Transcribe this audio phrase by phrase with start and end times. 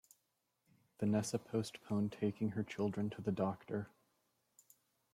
[0.97, 3.87] Vanessa postponed taking her children to the doctor.